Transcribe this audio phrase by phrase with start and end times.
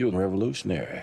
[0.00, 1.00] Young revolutionary.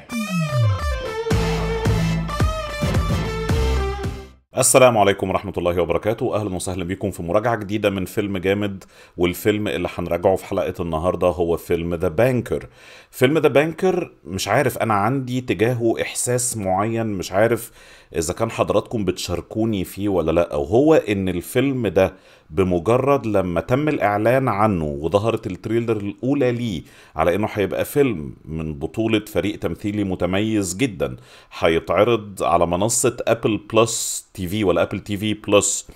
[4.57, 6.35] السلام عليكم ورحمة الله وبركاته.
[6.35, 8.83] أهلا وسهلا بكم في مراجعة جديدة من فيلم جامد
[9.17, 12.67] والفيلم اللي هنراجعه في حلقة النهاردة هو فيلم The Banker
[13.11, 17.71] فيلم The Banker مش عارف أنا عندي تجاهه إحساس معين مش عارف
[18.15, 20.55] إذا كان حضراتكم بتشاركوني فيه ولا لأ.
[20.55, 22.13] وهو إن الفيلم ده
[22.49, 26.81] بمجرد لما تم الإعلان عنه وظهرت ال trailer الأولى ليه
[27.15, 31.15] على إنه هيبقى فيلم من بطولة فريق تمثيلي متميز جدا
[31.59, 35.87] هيتعرض على منصة Apple Plus TV ولا Apple TV Plus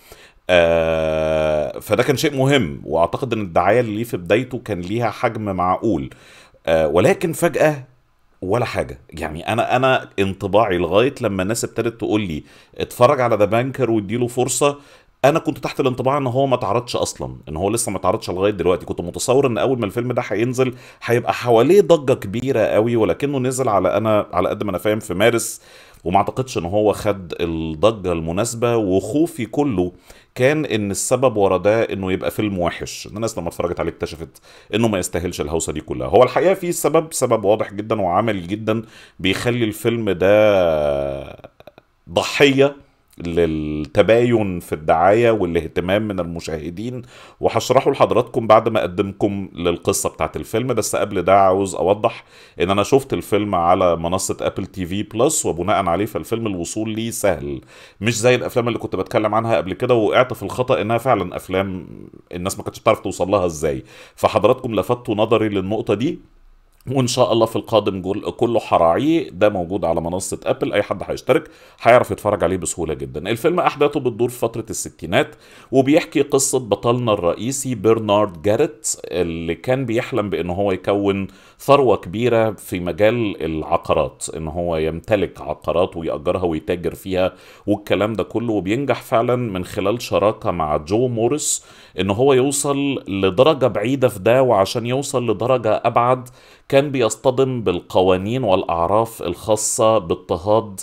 [0.50, 5.42] آه فده كان شيء مهم وأعتقد إن الدعاية اللي ليه في بدايته كان ليها حجم
[5.56, 6.10] معقول.
[6.68, 7.84] آه ولكن فجأة
[8.42, 9.00] ولا حاجة.
[9.10, 12.44] يعني أنا أنا انطباعي لغاية لما الناس ابتدت تقول لي
[12.78, 14.78] اتفرج على The Banker واديله فرصة
[15.26, 18.52] أنا كنت تحت الانطباع ان هو ما اتعرضش أصلا ان هو لسه ما اتعرضش لغاية
[18.52, 18.86] دلوقتي.
[18.86, 23.70] كنت متصور إن أول ما الفيلم ده هينزل هيبقى حواليه ضجة كبيرة قوي ولكنه نزل
[23.70, 25.62] على أنا على قد ما أنا فاهم في مارس
[26.04, 28.76] وما أعتقدش إن هو خد الضجة المناسبة.
[28.78, 29.92] وخوفي كله
[30.36, 33.08] كان إن السبب ورا ده إنه يبقى فيلم وحش.
[33.08, 34.42] الناس لما اتفرجت عليه اكتشفت
[34.76, 36.08] إنه ما يستاهلش الهوسة دي كلها.
[36.08, 38.82] هو الحقيقة في سبب سبب واضح جدا وعملي جدا
[39.20, 41.52] بيخلي الفيلم ده
[42.10, 42.76] ضحية.
[43.28, 47.02] للتباين في الدعاية والاهتمام من المشاهدين
[47.40, 50.68] وهشرحه لحضراتكم بعد ما أقدمكم للقصة بتاعت الفيلم.
[50.68, 52.24] بس قبل ده عاوز أوضح
[52.62, 57.62] إن أنا شفت الفيلم على منصة Apple TV Plus وبناء عليه فالفيلم الوصول ليه سهل.
[58.02, 61.88] مش زي الأفلام اللي كنت بتكلم عنها قبل كده وقعت في الخطأ إنها فعلا أفلام
[62.32, 63.84] الناس ما كانتش بتعرف توصل لها إزاي.
[64.16, 66.20] فحضراتكم لفتوا نظري للنقطة دي.
[66.88, 71.50] وإن شاء الله في القادم كله حراعيه ده موجود على منصة Apple أي حد هيشترك
[71.82, 73.30] هيعرف يتفرج عليه بسهولة جدا.
[73.30, 75.36] الفيلم أحداثه بتدور في فترة الستينات
[75.72, 81.28] وبيحكي قصة بطلنا الرئيسي برنارد جاريت اللي كان بيحلم بإن هو يكون
[81.60, 87.34] ثروة كبيرة في مجال العقارات إن هو يمتلك عقارات ويأجرها ويتاجر فيها
[87.68, 88.54] والكلام ده كله.
[88.54, 91.66] وبينجح فعلا من خلال شراكة مع جو موريس
[92.00, 96.30] إن هو يوصل لدرجة بعيدة في ده وعشان يوصل لدرجة أبعد
[96.72, 100.80] كان بيصطدم بالقوانين والأعراف الخاصة باضطهاد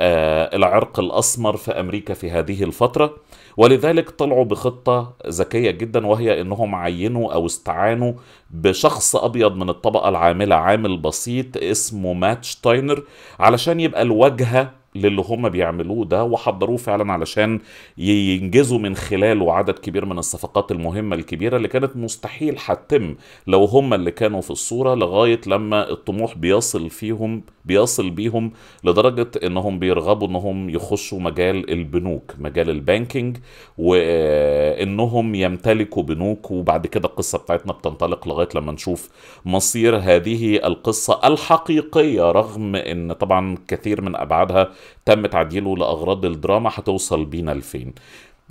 [0.00, 3.16] آه، العرق الأسمر في أمريكا في هذه الفترة
[3.56, 8.12] ولذلك طلعوا بخطة ذكية جدا وهي إنهم عينوا أو استعانوا
[8.50, 13.02] بشخص أبيض من الطبقة العاملة عامل بسيط اسمه مات شتاينر
[13.40, 17.60] علشان يبقى الواجهه للي هم بيعملوه ده وحضروه فعلا علشان
[17.98, 23.14] ينجزوا من خلاله عدد كبير من الصفقات المهمة الكبيرة اللي كانت مستحيل هتتم
[23.46, 28.52] لو هم اللي كانوا في الصورة لغاية لما الطموح بيصل فيهم بيصل بيهم
[28.84, 33.36] لدرجة إنهم بيرغبوا إنهم يخشوا مجال البنوك مجال البانكينج
[33.78, 39.08] وإنهم يمتلكوا بنوك وبعد كده القصة بتاعتنا بتنطلق لغاية لما نشوف
[39.44, 44.70] مصير هذه القصة الحقيقية رغم إن طبعا كثير من أبعادها
[45.04, 47.92] تم تعديله لأغراض الدراما هتوصل بينا لفين.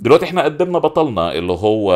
[0.02, 1.88] دلوقتي إحنا قدمنا بطلنا اللي هو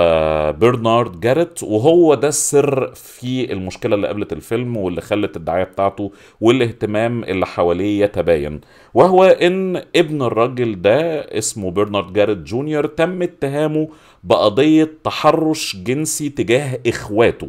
[0.59, 7.25] برنارد جاريت وهو ده السر في المشكلة اللي قابلت الفيلم واللي خلت الدعاية بتاعته والاهتمام
[7.25, 8.61] اللي حواليه يتباين.
[8.95, 13.89] وهو إن ابن الراجل ده اسمه برنارد جاريت جونيور تم اتهامه
[14.25, 17.49] بقضية تحرش جنسي تجاه إخواته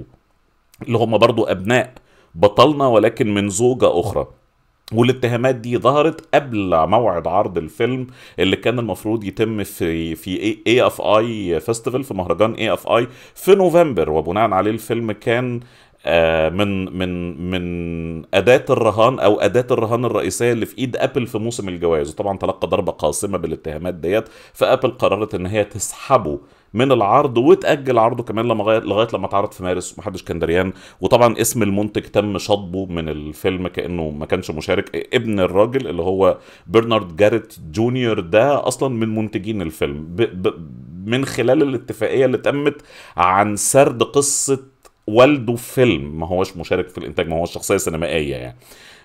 [0.87, 1.93] اللي هم برضو أبناء
[2.35, 4.27] بطلنا ولكن من زوجة أخرى.
[4.93, 8.07] والاتهامات دي ظهرت قبل موعد عرض الفيلم
[8.39, 14.09] اللي كان المفروض يتم في في AFI festival في مهرجان AFI في نوفمبر.
[14.09, 15.59] وبناء عليه الفيلم كان
[16.05, 21.37] آه، من من من أداة الرهان أو أداة الرهان الرئيسية اللي في إيد أبل في
[21.37, 22.09] موسم الجوائز.
[22.09, 24.25] وطبعا تلقى ضربة قاصمه بالاتهامات ديت.
[24.53, 26.39] فأبل قررت إن هي تسحبه
[26.73, 30.73] من العرض وتأجل عرضه كمان لما لغاية لما اتعرض في مارس ومحدش كان دريان.
[31.01, 35.07] وطبعا اسم المنتج تم شطبه من الفيلم كأنه ما كانش مشارك.
[35.13, 40.05] ابن الراجل اللي هو برنارد جاريت جونيور ده أصلا من منتجين الفيلم.
[40.15, 40.53] ب ب
[41.05, 42.81] من خلال الاتفاقية اللي تمت
[43.17, 44.59] عن سرد قصة
[45.07, 46.19] والده في فيلم.
[46.19, 48.57] ما هوش مشارك في الإنتاج ما هوش شخصية سينمائية يعني.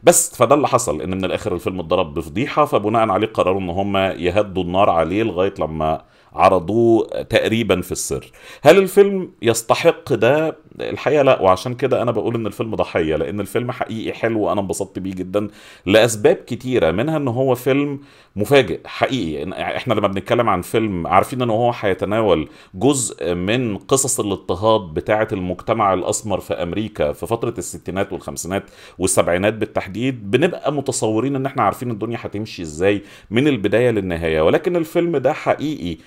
[0.04, 3.96] بس فده اللي حصل إن من الآخر الفيلم اتضرب بفضيحة فبناء عليه قرروا إن هم
[3.96, 6.02] يهدوا النار عليه لغاية لما
[6.34, 8.32] عرضوه تقريبا في السر.
[8.62, 13.70] هل الفيلم يستحق ده؟ الحقيقة لا وعشان كده أنا بقول إن الفيلم ضحية لأن الفيلم
[13.70, 15.48] حقيقي حلو وأنا انبسطت بيه جدا
[15.86, 18.00] لأسباب كتيرة منها إن هو فيلم
[18.36, 19.52] مفاجئ حقيقي.
[19.76, 25.94] إحنا لما بنتكلم عن فيلم عارفين إن هو هيتناول جزء من قصص الاضطهاد بتاعة المجتمع
[25.94, 28.64] الأسمر في أمريكا في فترة الستينات والخمسينات
[28.98, 30.30] والسبعينات بالتحديد.
[30.30, 35.98] بنبقى متصورين إن إحنا عارفين الدنيا هتمشي إزاي من البداية للنهاية ولكن الفيلم ده حقيقي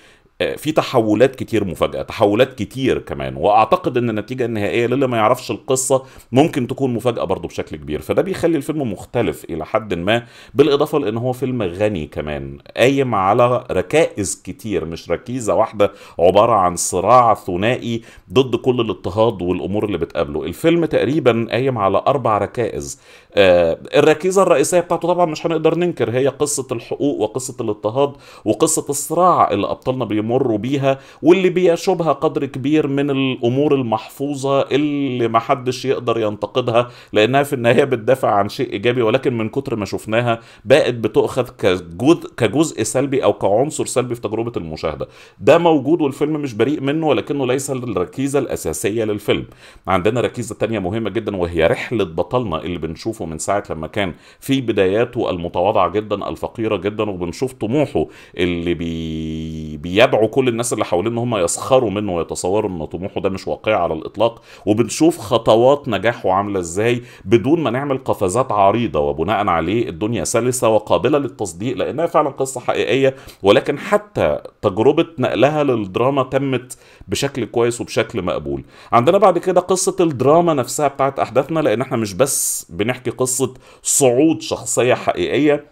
[0.56, 6.02] في تحولات كتير مفاجأة تحولات كتير كمان وأعتقد إن النتيجة النهائية للي ما يعرفش القصة
[6.32, 10.22] ممكن تكون مفاجأة برضه بشكل كبير فده بيخلي الفيلم مختلف إلى حد ما
[10.54, 16.76] بالإضافة لإن هو فيلم غني كمان قايم على ركائز كتير مش ركيزة واحدة عبارة عن
[16.76, 20.44] صراع ثنائي ضد كل الاضطهاد والأمور اللي بتقابله.
[20.44, 26.28] الفيلم تقريبا قايم على أربع ركائز آه الركيزة الرئيسية بتاعته طبعا مش هنقدر ننكر هي
[26.28, 28.12] قصة الحقوق وقصة الاضطهاد
[28.44, 35.38] وقصة الصراع اللي أبطالنا بيمروا بيها واللي بيشوبها قدر كبير من الأمور المحفوظة اللي ما
[35.38, 40.40] حدش يقدر ينتقدها لأنها في النهاية بتدافع عن شيء إيجابي ولكن من كتر ما شفناها
[40.64, 45.08] بقت بتؤخذ كجزء كجزء سلبي أو كعنصر سلبي في تجربة المشاهدة.
[45.40, 49.44] ده موجود والفيلم مش بريء منه ولكنه ليس الركيزة الأساسية للفيلم.
[49.86, 54.60] عندنا ركيزة تانية مهمة جدا وهي رحلة بطلنا اللي بنشوفه من ساعة لما كان في
[54.60, 58.06] بداياته المتواضعة جدا الفقيرة جدا وبنشوف طموحه
[58.38, 59.75] اللي بي...
[59.76, 63.74] بيدعو كل الناس اللي حواليه إن هم يسخروا منه ويتصوروا إن طموحه ده مش واقعي
[63.74, 70.24] على الإطلاق وبنشوف خطوات نجاحه عاملة إزاي بدون ما نعمل قفزات عريضة وبناء عليه الدنيا
[70.24, 76.78] سلسة وقابلة للتصديق لأنها فعلا قصة حقيقية ولكن حتى تجربة نقلها للدراما تمت
[77.08, 78.64] بشكل كويس وبشكل مقبول.
[78.92, 84.42] عندنا بعد كده قصة الدراما نفسها بتاعت أحداثنا لأن إحنا مش بس بنحكي قصة صعود
[84.42, 85.64] شخصية حقيقية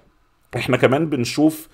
[0.57, 1.69] إحنا كمان بنشوف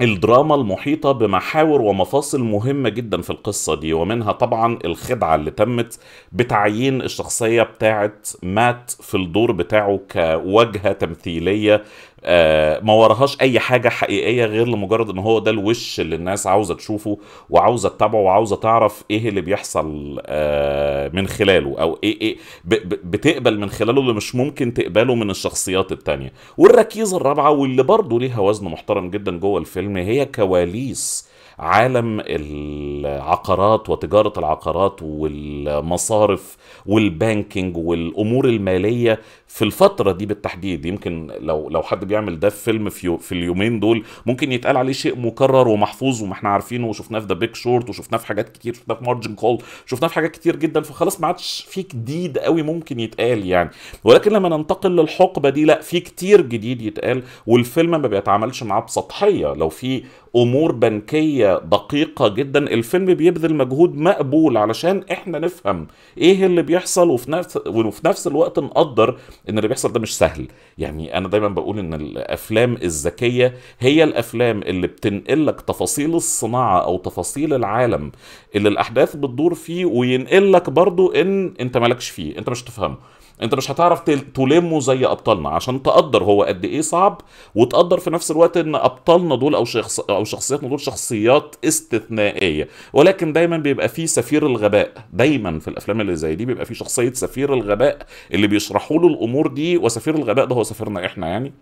[0.00, 5.98] الدراما المحيطة بمحاور ومفاصل مهمة جدا في القصة دي ومنها طبعا الخدعة اللي تمت
[6.32, 11.82] بتعيين الشخصية بتاعت مات في الدور بتاعه كوجهة تمثيلية
[12.24, 16.74] آه، ما وراهاش أي حاجة حقيقية غير لمجرد إن هو ده الوش اللي الناس عاوزة
[16.74, 17.18] تشوفه
[17.50, 23.70] وعاوزة تتابعه وعاوزة تعرف إيه اللي بيحصل آه، من خلاله أو إيه إيه بتقبل من
[23.70, 26.32] خلاله اللي مش ممكن تقبله من الشخصيات التانية.
[26.58, 34.32] والركيزة الرابعة واللي برضه ليها وزن محترم جدا جوه الفيلم هي كواليس عالم العقارات وتجارة
[34.38, 36.56] العقارات والمصارف
[36.86, 40.84] والبانكينج والأمور المالية في الفترة دي بالتحديد.
[40.86, 44.92] يمكن لو لو حد بيعمل ده في فيلم في, في اليومين دول ممكن يتقال عليه
[44.92, 46.86] شيء مكرر ومحفوظ وما إحنا عارفينه.
[46.86, 50.14] وشفناه في The Big Short وشفناه في حاجات كتير شفناه في Margin Call شفناه في
[50.14, 50.80] حاجات كتير جدا.
[50.80, 53.70] فخلاص ما عادش في جديد قوي ممكن يتقال يعني.
[54.04, 57.22] ولكن لما ننتقل للحقبة دي لا في كتير جديد يتقال.
[57.46, 59.54] والفيلم ما بيتعاملش معاه بسطحية.
[59.54, 60.02] لو في
[60.36, 62.58] أمور بنكية دقيقة جدا.
[62.58, 65.86] الفيلم بيبذل مجهود مقبول علشان إحنا نفهم
[66.18, 70.48] إيه اللي بيحصل وفي نفس وفي نفس الوقت نقدر إن اللي بيحصل ده مش سهل.
[70.78, 76.98] يعني أنا دايما بقول إن الأفلام الذكية هي الأفلام اللي بتنقل لك تفاصيل الصناعة أو
[76.98, 78.12] تفاصيل العالم
[78.56, 82.96] اللي الأحداث بتدور فيه وينقل لك برضو إن أنت مالكش فيه أنت مش تفهمه.
[83.42, 84.00] انت مش هتعرف
[84.34, 87.20] تلمه زي أبطالنا عشان تقدر هو قد إيه صعب
[87.54, 92.68] وتقدر في نفس الوقت إن أبطالنا دول أو شخص أو شخصياتنا دول شخصيات استثنائية.
[92.92, 94.92] ولكن دايما بيبقى في سفير الغباء.
[95.12, 97.98] دايما في الأفلام اللي زي دي بيبقى في شخصية سفير الغباء
[98.32, 101.52] اللي بيشرحوا له الأمور دي وسفير الغباء ده هو سفيرنا إحنا يعني.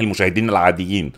[0.00, 1.12] المشاهدين العاديين.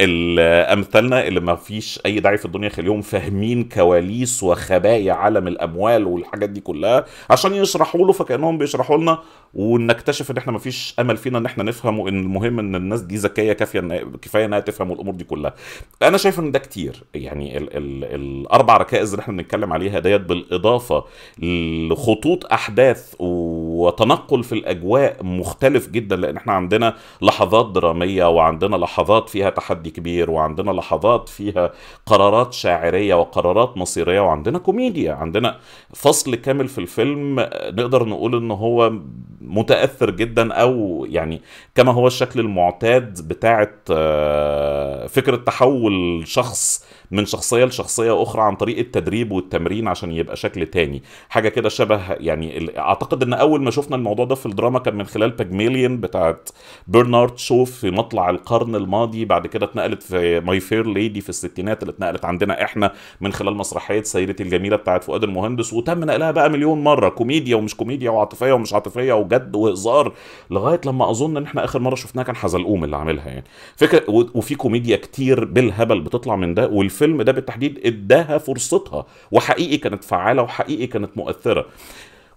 [0.00, 6.50] امثالنا اللي ما فيش أي داعي في الدنيا يخليهم فاهمين كواليس وخبايا عالم الأموال والحاجات
[6.50, 9.18] دي كلها عشان يشرحوا له فكأنهم بيشرحوا لنا
[9.54, 13.16] ونكتشف إن إحنا ما فيش أمل فينا إن إحنا نفهم وان المهم إن الناس دي
[13.16, 15.54] ذكية كافية إن كفاية إنها تفهم الأمور دي كلها.
[16.02, 17.02] أنا شايف إن ده كتير.
[17.14, 21.04] يعني ال ال الأربع ركائز اللي إحنا بنتكلم عليها ديت بالإضافة
[21.38, 23.14] لخطوط أحداث
[23.74, 30.30] وتنقل في الأجواء مختلف جدا لأن إحنا عندنا لحظات درامية وعندنا لحظات فيها تحدي كبير
[30.30, 31.70] وعندنا لحظات فيها
[32.06, 35.56] قرارات شاعرية وقرارات مصيرية وعندنا كوميديا عندنا
[35.94, 38.92] فصل كامل في الفيلم نقدر نقول إن هو
[39.40, 41.40] متأثر جدا أو يعني
[41.74, 48.78] كما هو الشكل المعتاد بتاعت آه، فكرة تحول شخص من شخصية لشخصية أخرى عن طريق
[48.78, 51.02] التدريب والتمرين عشان يبقى شكل تاني.
[51.28, 55.06] حاجة كده شبه يعني أعتقد إن أول ما شفنا الموضوع ده في الدراما كان من
[55.06, 56.48] خلال باجميليون بتاعت
[56.88, 61.82] برنارد شو في مطلع القرن الماضي بعد كده اتنقلت في My Fair Lady في الستينات
[61.82, 66.50] اللي اتنقلت عندنا إحنا من خلال مسرحية سيدتي الجميلة بتاعت فؤاد المهندس وتم نقلها بقى
[66.50, 70.12] مليون مرة كوميديا ومش كوميديا وعاطفية ومش عاطفية وجد وهزار
[70.50, 73.44] لغاية لما أظن إن إحنا آخر مرة شفناها كان حزلقوم اللي عاملها يعني.
[73.76, 74.02] فكرة
[74.34, 80.04] وفي كوميديا كتير بالهبل بتطلع من ده والفيلم الفيلم ده بالتحديد اداها فرصتها وحقيقي كانت
[80.04, 81.66] فعالة وحقيقي كانت مؤثرة.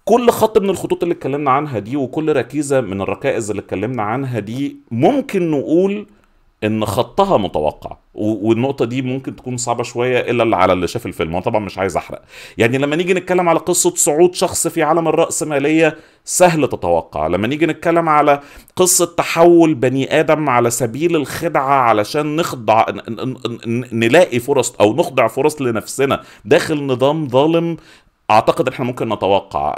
[0.06, 4.40] كل خط من الخطوط اللي اتكلمنا عنها دي وكل ركيزة من الركائز اللي اتكلمنا عنها
[4.40, 6.06] دي ممكن نقول
[6.64, 7.98] إن خطها متوقع.
[8.14, 11.34] والنقطة دي ممكن تكون صعبة شوية إلا اللي على اللي شاف الفيلم.
[11.34, 12.22] وأنا طبعا مش عايز أحرق.
[12.58, 17.28] يعني لما نيجي نتكلم على قصة صعود شخص في عالم الراسماليه سهل تتوقع.
[17.28, 18.42] لما نيجي نتكلم على
[18.76, 22.86] قصة تحول بني آدم على سبيل الخدعة علشان نخضع
[23.92, 27.78] نلاقي فرص أو نخضع فرص لنفسنا داخل نظام ظالم
[28.32, 29.76] أعتقد إحنا ممكن نتوقع.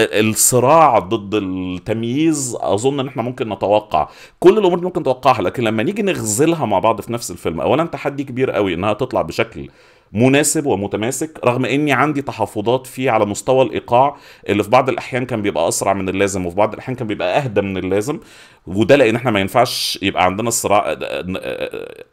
[0.00, 4.08] الصراع ضد التمييز أظن إن إحنا ممكن نتوقع.
[4.40, 7.84] كل الأمور دي ممكن نتوقعها لكن لما نيجي نغزلها مع بعض في نفس الفيلم اولا
[7.84, 9.68] تحدي كبير قوي إنها تطلع بشكل
[10.14, 14.16] مناسب ومتماسك رغم إني عندي تحفظات فيه على مستوى الإيقاع
[14.48, 17.60] اللي في بعض الأحيان كان بيبقى أسرع من اللازم وفي بعض الأحيان كان بيبقى أهدى
[17.60, 18.20] من اللازم.
[18.66, 20.96] وده لأن إحنا ما ينفعش يبقى عندنا الصراع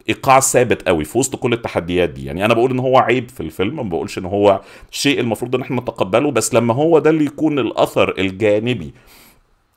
[0.10, 2.26] إيقاع ثابت قوي في وسط كل التحديات دي.
[2.26, 5.62] يعني أنا بقول إن هو عيب في الفيلم ما بقولش إن هو شيء المفروض إن
[5.62, 8.94] إحنا نتقبله بس لما هو ده اللي يكون الأثر الجانبي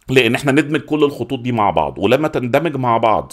[0.09, 1.99] لأن إحنا ندمج كل الخطوط دي مع بعض.
[1.99, 3.33] ولما تندمج مع بعض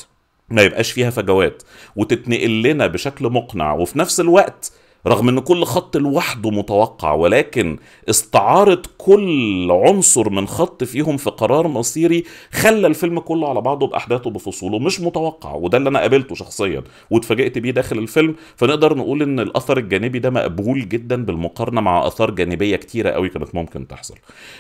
[0.50, 1.64] ما يبقاش فيها فجوات
[1.96, 4.72] وتتنقل لنا بشكل مقنع وفي نفس الوقت
[5.08, 7.78] رغم إن كل خط لوحده متوقع ولكن
[8.10, 14.30] استعارة كل عنصر من خط فيهم في قرار مصيري خلى الفيلم كله على بعضه بأحداثه
[14.30, 18.36] بفصوله مش متوقع وده اللي أنا قابلته شخصيا واتفاجئت بيه داخل الفيلم.
[18.56, 23.56] فنقدر نقول إن الأثر الجانبي ده مقبول جدا بالمقارنة مع أثار جانبية كتيرة قوي كانت
[23.56, 24.16] ممكن تحصل.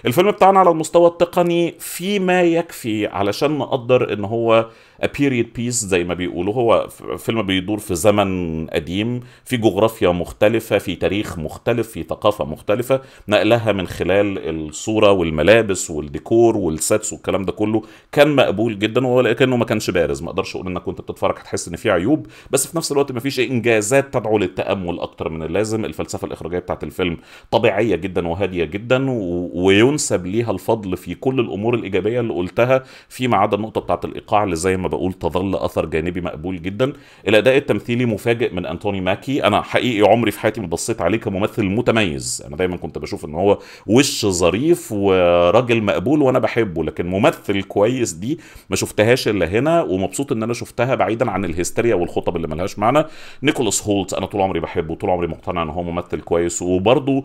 [0.06, 4.70] الفيلم بتاعنا على المستوى التقني في ما يكفي علشان نقدر إن هو
[5.18, 10.31] period piece زي ما بيقولوا هو فيلم بيدور في زمن قديم في جغرافيا مختلفة
[10.80, 17.44] في تاريخ مختلف في ثقافة مختلفة نقلها من خلال الصورة والملابس والديكور وال sets والكلام
[17.46, 17.82] ده كله.
[18.12, 20.22] كان مقبول جدا ولكنه ما كانش بارز.
[20.24, 23.20] ما أقدرش أقول إنك كنت بتتفرج هتحس إن في عيوب بس في نفس الوقت ما
[23.20, 25.86] فيش إنجازات تدعو للتأمل أكتر من اللازم.
[25.86, 27.18] الفلسفة الإخراجية بتاعت الفيلم
[27.52, 29.06] طبيعية جدا وهادية جدا.
[29.54, 34.56] وينسب ليها الفضل في كل الأمور الإيجابية اللي قلتها فيما عدا النقطة بتاعت الإيقاع اللي
[34.56, 36.94] زي ما بقول تظل أثر جانبي مقبول جدا.
[37.28, 39.44] الأداء التمثيلي مفاجئ من أنتوني ماكي.
[39.44, 42.44] أنا حقيقي في حياتي ما بصيت عليه كممثل متميز.
[42.48, 48.12] أنا دايما كنت بشوف إن هو وش ظريف وراجل مقبول وأنا بحبه لكن ممثل كويس
[48.12, 52.80] دي ما شفتهاش إلا هنا ومبسوط إن أنا شفتها بعيدا عن الهستيريا والخطب اللي ملهاش
[52.80, 53.04] معنى.
[53.44, 57.24] نيكولاس هولت أنا طول عمري بحبه طول عمري مقتنع إن هو ممثل كويس وبرضه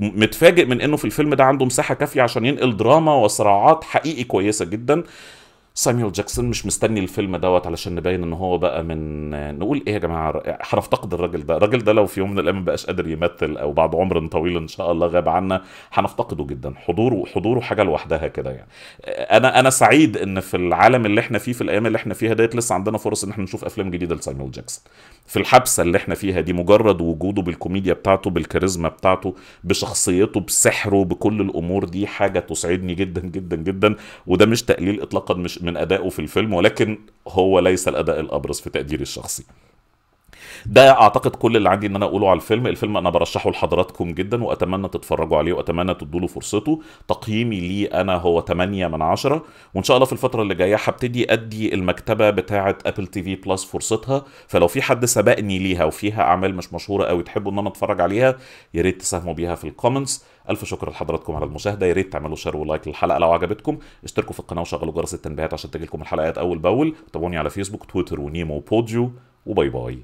[0.00, 4.64] متفاجئ من إنه في الفيلم ده عنده مساحة كافية عشان ينقل دراما وصراعات حقيقي كويسة
[4.64, 5.02] جدا.
[5.78, 9.98] ساميول جاكسون مش مستني الفيلم دوت علشان نبين إن هو بقى من نقول إيه يا
[9.98, 11.56] جماعة؟ هنفتقد الراجل ده.
[11.56, 14.68] الراجل ده لو في يوم من الأيام مبقاش قادر يمثل أو بعد عمر طويل إن
[14.68, 16.74] شاء الله غاب عنا هنفتقده جدا.
[16.76, 18.68] حضوره حضوره حاجة لوحدها كده يعني.
[19.06, 22.56] أنا أنا سعيد إن في العالم اللي إحنا فيه في الأيام اللي إحنا فيها ديت
[22.56, 24.84] لسه عندنا فرص إن إحنا نشوف أفلام جديدة لساميول جاكسون.
[25.26, 31.40] في الحبسة اللي إحنا فيها دي مجرد وجوده بالكوميديا بتاعته بالكاريزما بتاعته بشخصيته بسحره بكل
[31.40, 33.96] الأمور دي حاجة تسعدني جدا جدا جدا.
[34.26, 38.70] وده مش تقليل اطلاقا مش من أدائه في الفيلم ولكن هو ليس الأداء الأبرز في
[38.70, 39.44] تقديري الشخصي.
[40.66, 42.66] ده أعتقد كل اللي عندي إن أنا أقوله على الفيلم.
[42.66, 46.82] الفيلم أنا برشحه لحضراتكم جدا وأتمنى تتفرجوا عليه وأتمنى تدوا له فرصته.
[47.08, 51.32] تقييمي ليه أنا هو 8 من 10 وإن شاء الله في الفترة اللي جاية هبتدي
[51.32, 54.24] أدي المكتبة بتاعه Apple TV Plus فرصتها.
[54.48, 58.36] فلو في حد سبقني ليها وفيها أعمال مش مشهورة قوي تحبوا إن أنا أتفرج عليها
[58.74, 61.86] يا ريت تساهموا بيها في ال comments ألف شكر لحضراتكم على المشاهدة.
[61.86, 63.78] يا ريت تعملوا share و like للحلقة لو عجبتكم.
[64.04, 66.94] اشتركوا في القناة وشغلوا جرس التنبيهات عشان تجيلكم الحلقات أول بأول.
[67.12, 70.02] تابعوني على فيسبوك تويتر و Vimeo وبوديو.